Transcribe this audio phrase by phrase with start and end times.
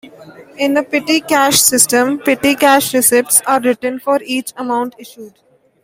[0.57, 5.35] In a petty cash system, petty cash receipts are written for each amount issued.